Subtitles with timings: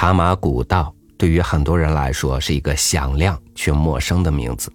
[0.00, 4.72] 茶马古道对于很多人来说是一个响亮却陌生的名字，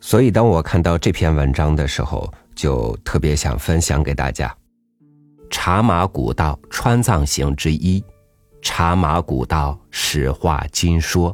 [0.00, 4.48] 所以当我看到这篇文章的时候，就特别想分享给大家。
[5.50, 8.00] 《茶马古道川藏行之一》，
[8.60, 11.32] 《茶马古道史话今说》，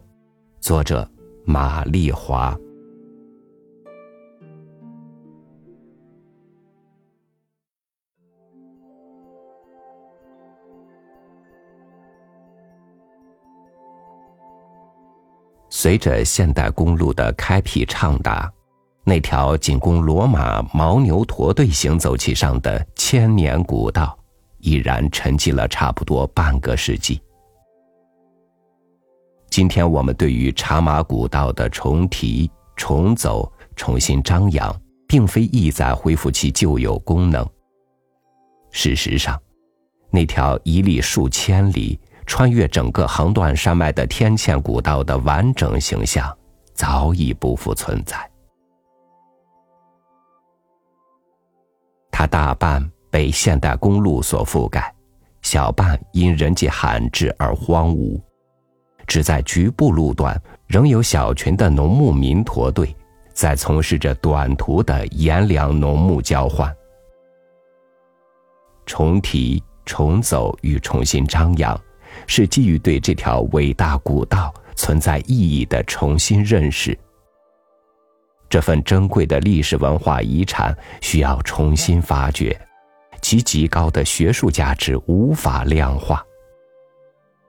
[0.60, 1.10] 作者
[1.46, 2.54] 马丽华。
[15.78, 18.50] 随着现代公路的开辟畅达，
[19.04, 24.18] 那条仅供骡马、牦牛驼队行走其上的千年古道，
[24.60, 27.20] 已然沉寂了差不多半个世纪。
[29.50, 34.74] 今天我们对于茶马古道的重提、重走、重新张扬，
[35.06, 37.46] 并非意在恢复其旧有功能。
[38.70, 39.38] 事实上，
[40.10, 42.00] 那条一历数千里。
[42.26, 46.36] 穿越整个横断山脉的天堑古道的完整形象
[46.74, 48.30] 早已不复存在，
[52.10, 54.92] 它大半被现代公路所覆盖，
[55.40, 58.20] 小半因人迹罕至而荒芜，
[59.06, 62.94] 只在局部路段仍有小群的农牧民驼队
[63.32, 66.74] 在从事着短途的盐粮农牧交换。
[68.84, 71.80] 重提、重走与重新张扬。
[72.26, 76.98] 是基于对这条伟大古道存在意义的重新认识。
[78.48, 82.56] 这份珍贵的历史文化遗产需要重新发掘，
[83.20, 86.24] 其极高的学术价值无法量化。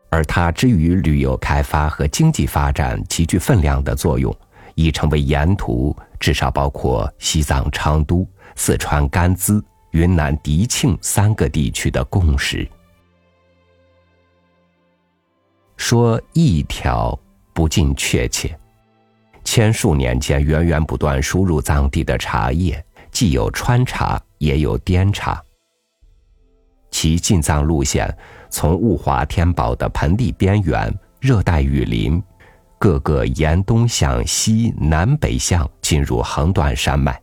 [0.10, 4.36] 而它之于旅游开发和经济发展极具分量的作用，
[4.74, 12.68] 已成为沿途至少包括西藏昌都、四川甘孜、云南迪庆三个地区的共识。
[15.78, 17.18] 说一条
[17.54, 18.58] 不尽确切，
[19.44, 25.42] 千数年间源源不断输入藏地的茶叶，既有川茶，也有滇茶。
[26.90, 28.14] 其进藏路线
[28.50, 32.22] 从物华天宝的盆地边缘、热带雨林，
[32.80, 37.18] 各个沿东向西南北向进入横断山脉，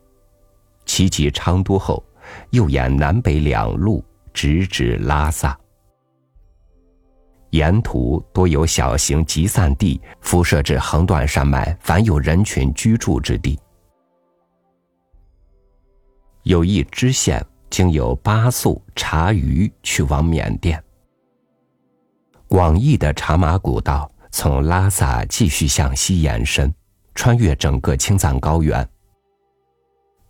[0.86, 2.02] 其及昌都后，
[2.50, 5.58] 又沿南北两路直指拉萨。
[7.54, 13.56] 沿途多有小型集散地，辐射至横断山脉凡有人群居住之地。
[16.42, 20.82] 有一支线经由巴素、察隅去往缅甸。
[22.48, 26.74] 广义的茶马古道从拉萨继续向西延伸，
[27.14, 28.84] 穿越整个青藏高原。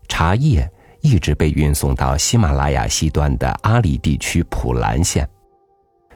[0.08, 0.70] 茶叶
[1.00, 5.26] 一直被运送到喜马拉雅西端的阿里地区普兰县，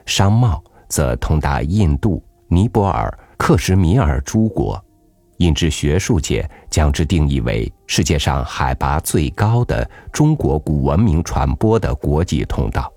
[0.05, 0.63] 商贸。
[0.89, 4.83] 则通达印度、尼泊尔、克什米尔诸国，
[5.37, 12.91] 引致学术界将之定义为世界上海拔最高的中国古文明传播的国际通道。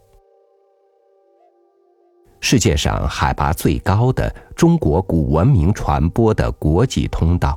[2.40, 7.56] 世界上海拔最高的中国古文明传播的国际通道，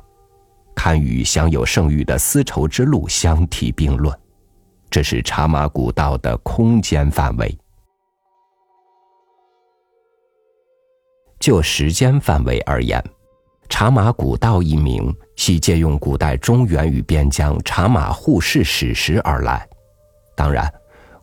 [0.76, 4.16] 堪与享有盛誉的丝绸之路相提并论。
[4.88, 7.58] 这是茶马古道的空间范围。
[11.46, 13.00] 就时间范围而言，
[13.68, 19.64] 茶马古道一名系借用古代中原与边疆茶马互市史实而来。
[20.36, 20.68] 当然，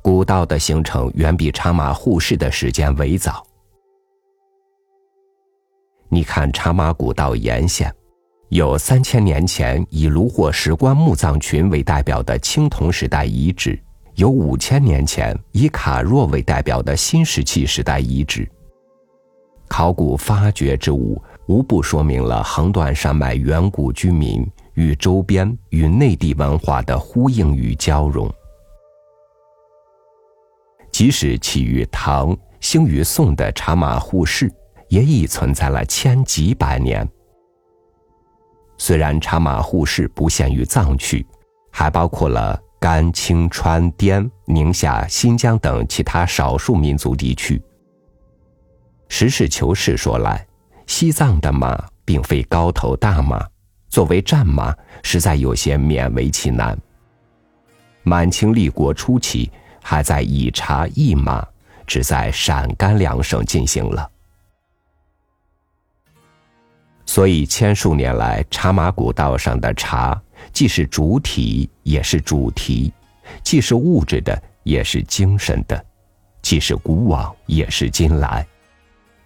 [0.02, 3.46] 古道的形成远比茶马互市的时间为早。
[6.08, 7.94] 你看，茶马古道沿线
[8.48, 13.78] 有三千年前以炉火石棺墓葬群为代表的青铜时代遗址，
[14.16, 18.50] 有五千年前以卡若为代表的新石器时代遗址。
[19.76, 28.32] 考古发掘之物，无不说明了横断山脉远古居民与周边与内地文化的呼应与交融。
[30.92, 34.48] 即使起于唐、兴于宋的茶马互市，
[34.90, 37.10] 也已存在了千几百年。
[38.78, 41.26] 虽然茶马互市不限于藏区，
[41.72, 47.60] 还包括了甘、青、川、滇、宁夏、新疆等其他少数民族地区。
[49.16, 50.44] 实事求是说来，
[50.88, 53.48] 西藏的马并非高头大马，
[53.88, 56.76] 作为战马，实在有些勉为其难。
[58.02, 59.52] 满清立国初期，
[59.84, 61.48] 还在以茶易马，
[61.86, 64.10] 只在陕甘两省进行了。
[67.06, 70.20] 所以千数年来，茶马古道上的茶，
[70.52, 72.92] 既是主体，也是主题；
[73.44, 75.78] 既是物质的，也是精神的；
[76.42, 78.44] 既是古往，也是今来。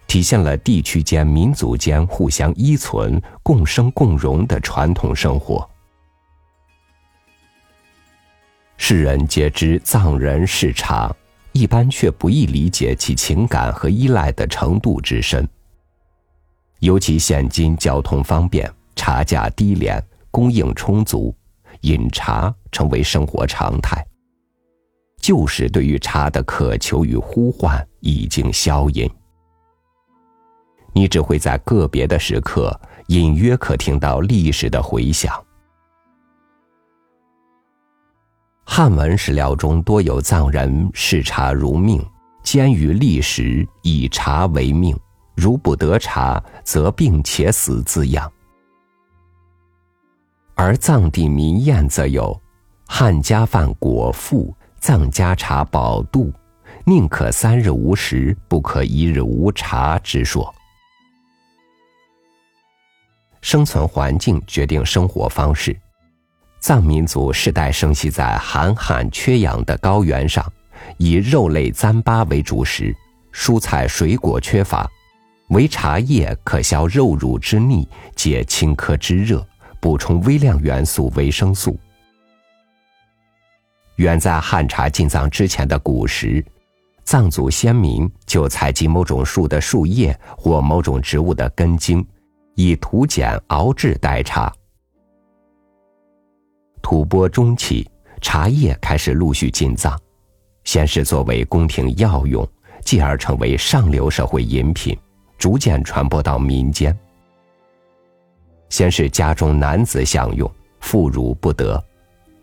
[0.08, 5.68] 体现了地区间、民族间互相依存、共生共荣的传统生活。
[8.78, 11.14] 世人皆知藏人嗜茶，
[11.52, 15.46] 一般却不易理解其情感和依赖的程度之深。
[16.78, 21.34] 尤其现今交通方便，茶价低廉，供应充足，
[21.82, 24.02] 饮茶成为生活常态。
[25.20, 29.10] 旧时对于茶的渴求与呼唤已经消隐，
[30.98, 35.32] 你只会在个别的时刻隐约可听到历史的回响。
[38.64, 42.04] 汉文史料中多有藏人视茶如命，
[42.42, 44.98] 坚于历时，以茶为命，
[45.36, 48.28] 如不得茶，则病且死字样。
[50.56, 52.36] 而藏地民谚则有
[52.88, 56.32] “汉家饭果腹，藏家茶饱肚，
[56.84, 60.52] 宁可三日无食，不可一日无茶”之说。
[63.40, 65.76] 生存环境决定生活方式。
[66.60, 70.44] 藏民族世代生息在寒旱缺氧的高原上，
[70.96, 72.94] 以肉类糌粑为主食，
[73.32, 74.90] 蔬菜水果缺乏，
[75.50, 79.46] 唯茶叶可消肉乳之腻，解青稞之热，
[79.80, 81.78] 补充微量元素维生素。
[83.96, 86.44] 远在汉茶进藏之前的古时，
[87.04, 92.04] 藏族先民就采集某种树的树叶或某种植物的根茎，
[92.58, 94.52] 以土碱熬制代茶。
[96.82, 97.88] 吐蕃中期，
[98.20, 99.96] 茶叶开始陆续进藏，
[100.64, 102.44] 先是作为宫廷药用，
[102.82, 104.98] 继而成为上流社会饮品，
[105.38, 106.98] 逐渐传播到民间。
[108.70, 111.80] 先是家中男子享用，妇孺不得。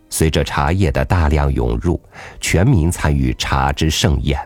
[0.08, 2.00] 随着茶叶的大量涌入，
[2.40, 4.40] 全民参与茶之盛宴。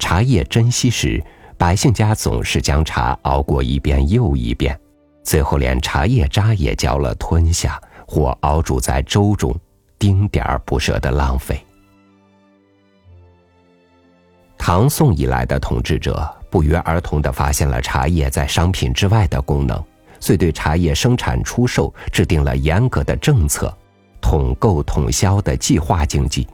[0.00, 1.22] 茶叶珍稀时，
[1.56, 4.78] 百姓家总是将茶熬过一遍又一遍，
[5.22, 7.80] 最后连茶叶渣也嚼了吞下。
[8.06, 9.58] 或熬煮在粥中，
[9.98, 11.58] 丁点儿不舍得浪费。
[14.58, 19.82] 唐宋以来的统治者不约而同的发现了茶叶在商品之外的功能，
[20.20, 23.74] 遂对茶叶生产出售制定了严格的政策，
[24.20, 26.46] 统购统销的计划经济，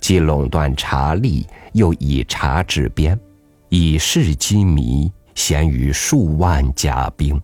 [0.00, 3.18] 既垄断茶利，又以茶治边，
[3.68, 7.40] 以市积靡，咸于数万甲兵。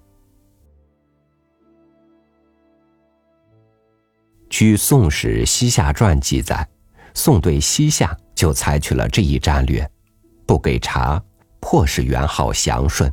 [4.48, 6.66] 据《宋史·西夏传》记载，
[7.12, 9.88] 宋对西夏就采取了这一战略，
[10.46, 11.22] 不给茶，
[11.60, 13.12] 迫使元昊降顺。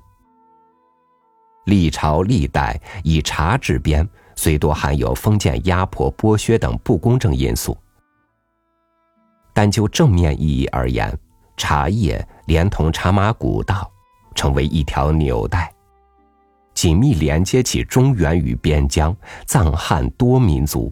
[1.65, 7.77] 历朝历代以茶治边，虽多含有封建压迫、剥削等不公正因素，
[9.53, 11.15] 但就正面意义而言，
[11.55, 13.89] 茶叶连同茶马古道，
[14.33, 15.71] 成为一条纽带，
[16.73, 19.15] 紧密连接起中原与边疆、
[19.45, 20.91] 藏汉多民族。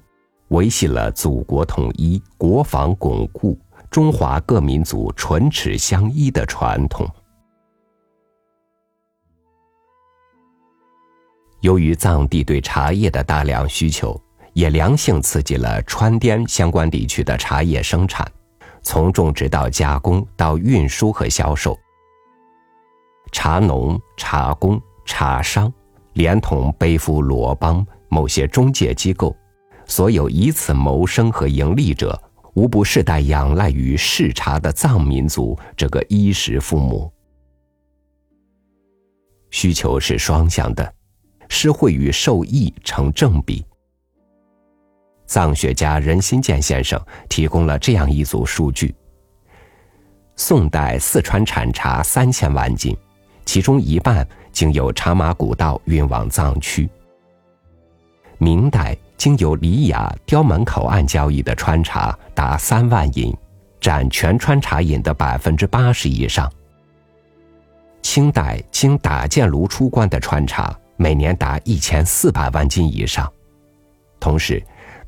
[0.49, 3.57] 维系了祖国统一、国防巩固、
[3.89, 7.09] 中华各民族唇齿相依的传统。
[11.61, 14.21] 由于藏地对茶叶的大量需求，
[14.51, 18.29] 也良性刺激了川滇相关地区的茶叶生产，
[18.83, 21.79] 从种植到加工到运输和销售，
[23.31, 25.71] 茶农、茶工、茶商，
[26.13, 29.35] 连同背负罗邦某些中介机构。
[29.85, 32.19] 所有以此谋生和盈利者，
[32.53, 37.11] 无不世代仰赖于嗜茶的藏民族这个衣食父母。
[39.49, 40.93] 需求是双向的，
[41.49, 43.65] 施惠与受益成正比。
[45.31, 48.93] 藏学家任新建先生提供了这样一组数据：
[50.35, 52.93] 宋代四川产茶三千万斤，
[53.45, 56.89] 其中一半经由茶马古道运往藏区。
[58.39, 58.97] 明代。
[59.15, 63.31] 经由里雅刁门口岸交易的川茶达三万银，
[63.79, 66.51] 占全川茶饮的百分之八十以上。
[68.01, 73.31] 清代经打箭炉出关的川茶每年达一千四百万斤以上，
[74.19, 74.59] 同时，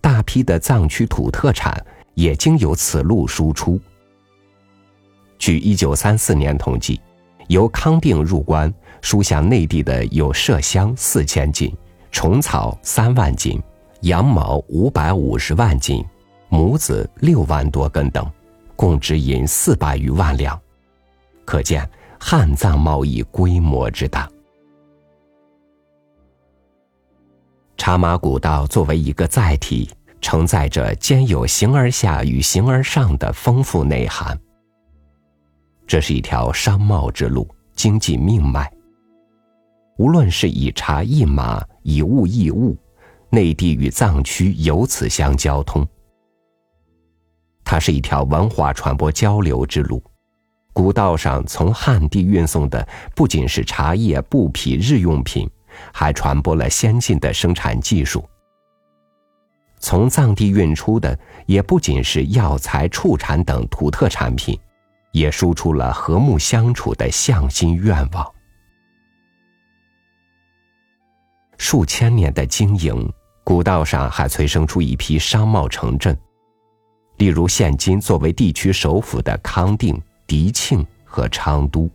[0.04, 1.82] 大批的藏区土特产
[2.14, 3.80] 也经由此路输出。
[5.40, 7.00] 据一九三四年统计，
[7.48, 11.74] 由康定入关输向内地的有麝香四千斤，
[12.12, 13.64] 虫草三万斤。
[14.02, 16.04] 羊毛五百五十万斤，
[16.50, 18.30] 母子六万多根等，
[18.76, 20.60] 共只引四百余万两，
[21.46, 24.30] 可见汉藏贸易规模之大。
[27.78, 29.90] 茶马古道作为一个载体，
[30.22, 34.40] 承载着兼有形而下与形而上的丰富内涵。
[35.86, 38.72] 这是一条商贸之路，经济命脉。
[39.98, 42.78] 无论是以茶易马，以物易物，
[43.30, 45.86] 内地与藏区由此相交通。
[47.66, 50.02] 它是一条文化传播交流之路。
[50.72, 55.48] 古道上从汉地运送的不仅是茶叶、布匹、日用品，
[55.94, 58.24] 还传播了先进的生产技术。
[59.80, 64.58] 从藏地运出的也不仅是药材、畜产等土特产品，
[65.12, 68.34] 也输出了和睦相处的向心愿望。
[71.58, 73.12] 数千年的经营，
[73.44, 76.18] 古道上还催生出一批商贸城镇，
[77.18, 80.02] 例如现今作为地区首府的康定。
[80.26, 81.92] 迪庆和昌都，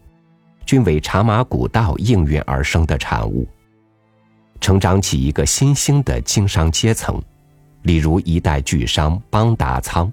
[0.66, 3.48] 均为茶马古道应运而生的产物，
[4.68, 7.18] 成长起一个新兴的经商阶层，
[7.84, 10.12] 例如一代巨商邦达仓。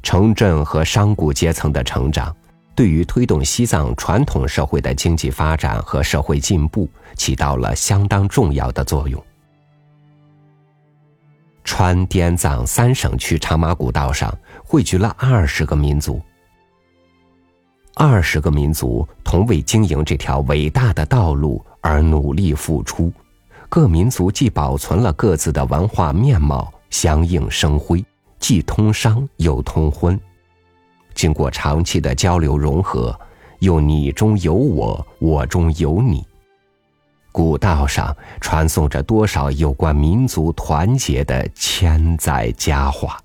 [0.00, 2.32] 城镇和商贾阶层的成长，
[2.72, 9.20] 对于推动西藏传统社会的经济发展和社会进步起到了相当重要的作用。
[11.64, 16.22] 川滇藏三省区茶马古道上汇聚了二十个民族，
[17.96, 23.12] 二十个民族同为经营这条伟大的道路而努力付出。
[23.68, 28.02] 各民族既保存了各自的文化面貌，相映生辉，
[28.38, 30.18] 既通商又通婚。
[31.12, 33.18] 经过长期的交流融合，
[33.58, 36.26] 又你中有我，我中有你。
[37.30, 43.18] 古道上传颂着多少有关民族团结的千载佳话。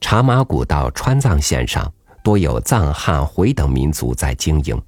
[0.00, 1.92] 茶马古道川藏线上
[2.28, 4.78] 多有藏汉回等民族在经营，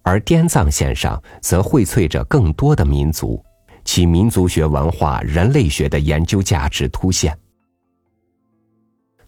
[0.00, 3.44] 而滇藏线上则荟萃着更多的民族，
[3.84, 7.38] 其民族学文化、人类学的研究价值凸显。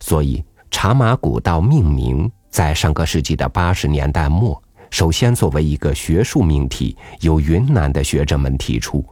[0.00, 2.26] 所以，茶马古道命名。
[2.48, 9.04] 在上个世纪的八十年代末，首先作为一个学术命题，由云南的学者们提出。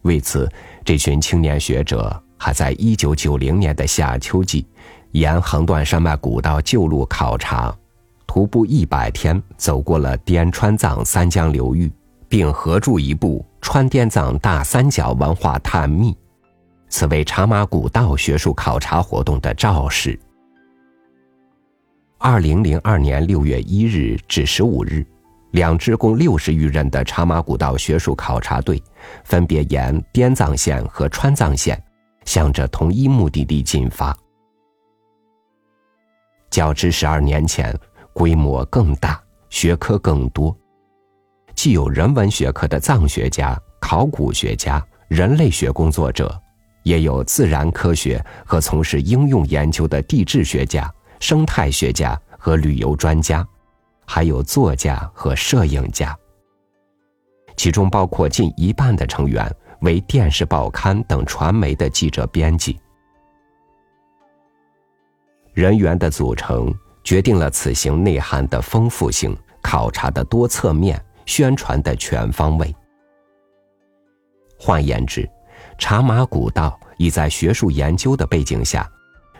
[0.00, 0.50] 为此，
[0.82, 4.66] 这群青年学者还在一九九零年的夏秋季，
[5.12, 7.74] 沿横断山脉古道旧路考察，
[8.26, 11.90] 徒步一百天，走过了滇川藏三江流域，
[12.28, 16.12] 并合著一部《川滇藏大三角文化探秘》，
[16.90, 20.18] 此为茶马古道学术考察活动的肇始。
[22.18, 25.06] 二零零二年六月一日至十五日，
[25.52, 28.82] 两支共六十余人的茶马古道学术考察队，
[29.24, 31.82] 分别沿滇藏线和川藏线，
[32.24, 34.14] 向着同一目的地进发。
[36.50, 37.74] 较之十二年前，
[38.12, 40.56] 规模更大，学科更多，
[41.54, 46.40] 既有人文学科的藏学家、考古学家、人类学工作者，
[46.82, 50.92] 也有自然科学和从事应用研究的地质学家。
[51.20, 53.44] 生态学家和旅游专家，
[54.06, 56.16] 还有作家和摄影家，
[57.56, 62.78] 其中包括近一半的成员为电视、报刊等传媒的记者、编辑。
[65.58, 66.72] 人员的组成
[67.02, 72.72] 决定了此行内涵的丰富性、考察的多侧面、宣传的全方位。
[74.56, 75.28] 换言之，
[75.76, 78.88] 茶马古道已在学术研究的背景下。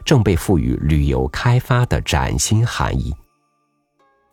[0.05, 3.15] 正被赋予旅游开发的崭新含义。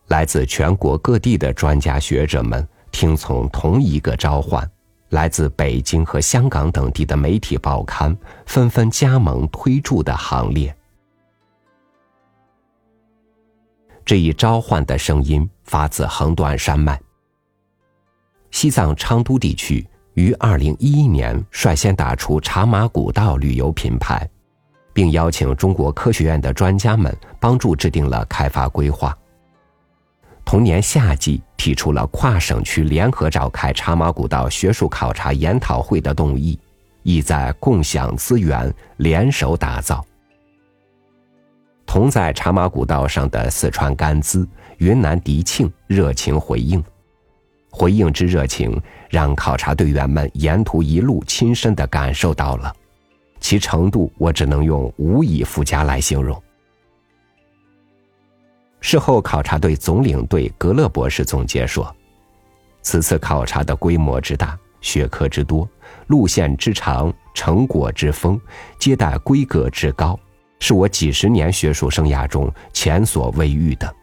[0.08, 4.68] 来自全国各地的专家学者们听从同一个召唤，
[5.10, 10.75] 来自北京和香港等地的媒体报刊纷纷加盟推注的行列。
[14.06, 16.98] 这一召唤的声音发自横断山脉。
[18.50, 24.26] 西藏昌都地区于二零一一年率先打出茶马古道旅游品牌。
[24.96, 29.14] 并邀请中国科学院的专家们帮助制定了开发规划。
[30.42, 36.58] 同年夏季，提出了跨省区联合召开茶马古道学术考察研讨会的动议，
[37.02, 40.02] 意在共享资源，联手打造。
[41.86, 44.46] 同在茶马古道上的四川甘孜、
[44.78, 46.82] 云南迪庆热情回应，
[47.70, 48.78] 回应之热情，
[49.08, 52.74] 让考察队员们沿途一路亲身的感受到了。
[53.38, 56.42] 其程度，我只能用无以复加来形容。
[58.80, 61.94] 事后，考察队总领队格勒博士总结说
[62.82, 65.68] ：“此次考察的规模之大、学科之多、
[66.08, 68.40] 路线之长、成果之丰、
[68.78, 70.18] 接待规格之高，
[70.58, 73.94] 是我几十年学术生涯中前所未遇的。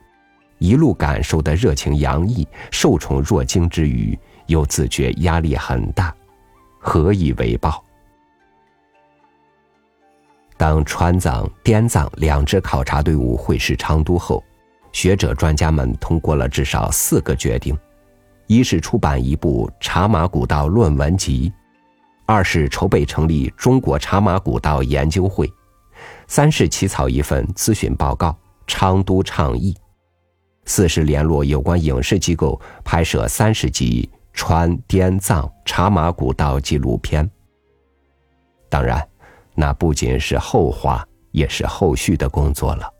[0.59, 4.17] 一路感受的热情洋溢、受宠若惊之余，
[4.47, 6.15] 又自觉压力很大，
[6.79, 7.83] 何以为报？”
[10.55, 14.41] 当川藏、滇藏两支考察队伍会师昌都后，
[14.93, 17.77] 学者专家们通过了至少四个决定：
[18.47, 21.49] 一是出版一部《茶马古道论文集》，
[22.25, 25.51] 二是筹备成立中国茶马古道研究会，
[26.35, 28.29] 三是起草一份咨询报告
[28.65, 29.71] 《昌都倡议》，
[30.65, 37.29] 四是联络有关影视机构拍摄三十集川滇藏茶马古道纪录片。
[38.67, 39.07] 当然。
[39.53, 42.91] 那不仅是后话，也是后续的工作了。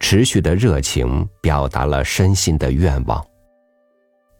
[0.00, 3.22] 持续的热情表达了深信的愿望。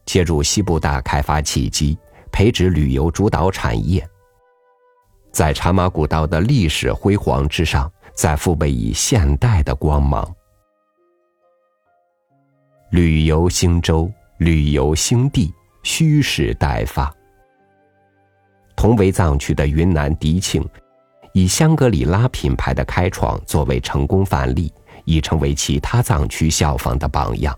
[0.06, 1.98] 借助西部大开发契机，
[2.32, 4.08] 培植旅游主导产业，
[5.36, 10.34] 在茶马古道的历史辉煌之上，再覆盖以现代的光芒。
[12.88, 15.52] 旅游兴州，旅游兴地，
[15.82, 17.14] 蓄势待发。
[18.74, 20.66] 同为藏区的云南迪庆，
[21.34, 24.72] 以香格里拉品牌的开创作为成功范例，
[25.04, 27.54] 已成为其他藏区效仿的榜样。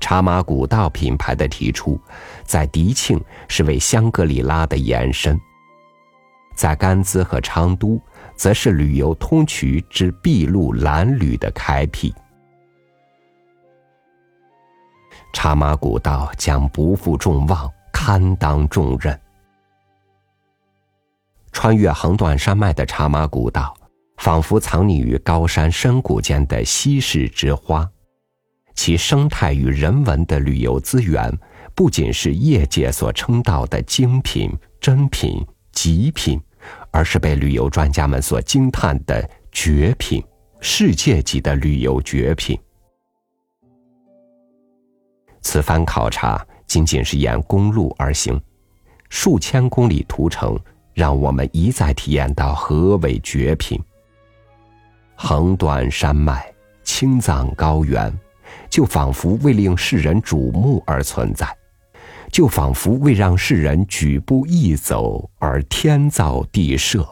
[0.00, 1.98] 茶马古道品牌的提出，
[2.44, 5.40] 在迪庆是为香格里拉的延伸，
[6.58, 8.02] 在甘孜和昌都，
[8.34, 12.12] 则是旅游通衢之筚路蓝缕的开辟。
[15.32, 19.16] 茶马古道将不负众望，堪当重任。
[21.52, 23.72] 穿越横断山脉的茶马古道，
[24.16, 27.88] 仿佛藏匿于高山深谷间的稀世之花，
[28.74, 31.32] 其生态与人文的旅游资源，
[31.76, 34.50] 不仅是业界所称道的精品、
[34.80, 36.40] 珍品、极品，
[36.98, 40.20] 而是被旅游专家们所惊叹的绝品，
[40.58, 42.58] 世界级的旅游绝品。
[45.40, 48.40] 此番考察仅仅是沿公路而行，
[49.10, 50.58] 数千公里途程。
[50.92, 53.80] 让我们一再体验到何为绝品。
[55.14, 58.12] 横断山脉、青藏高原，
[58.68, 61.46] 就仿佛为令世人瞩目而存在，
[62.30, 67.06] 就仿佛为让世人举步一走而天造地设。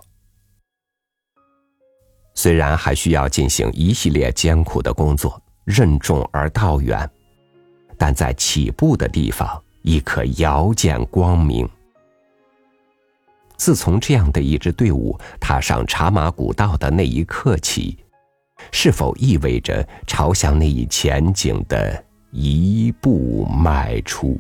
[2.35, 7.09] 虽然还需要进行一系列艰苦的工作，任重而道远，
[7.97, 11.69] 但在起步的地方亦可遥见光明。
[13.57, 17.97] 自从这样的一支队伍踏上茶马古道的那一刻起，
[18.71, 24.39] 是否意味着朝向那一前景的一步迈出？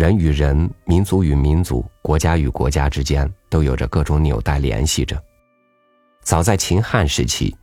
[0.00, 5.22] 人与人、民族与民族、国家与国家之间都有着各种纽带联系着。
[6.22, 7.54] 早在秦汉时期，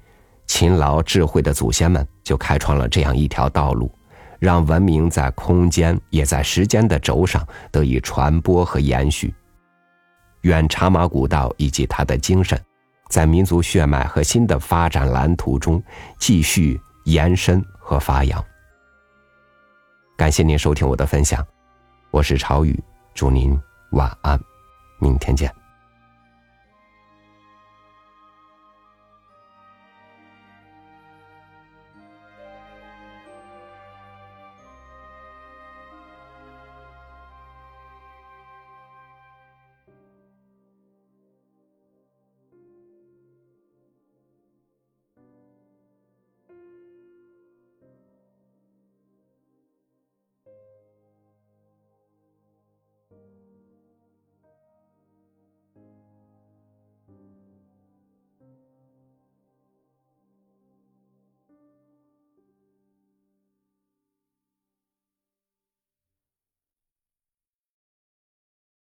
[0.45, 3.91] 勤劳智慧的祖先们就开创了这样一条道路，
[4.37, 9.33] 让文明在空间也在时间的轴上得以传播和延续。
[10.41, 12.61] 愿茶马古道以及它的精神，
[13.09, 15.81] 在民族血脉和新的发展蓝图中
[16.19, 18.45] 继续延伸和发扬。
[20.15, 21.43] 感谢您收听我的分享。
[22.17, 23.55] 我是朝雨，祝您
[23.91, 24.41] 晚安，
[24.97, 25.53] 明天见。